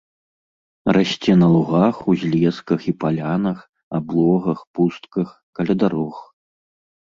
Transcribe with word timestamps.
Расце 0.95 1.35
на 1.41 1.47
лугах, 1.55 1.95
узлесках 2.13 2.87
і 2.93 2.95
палянах, 3.05 3.59
аблогах, 4.01 4.59
пустках, 4.79 5.39
каля 5.61 5.73
дарог. 5.85 6.15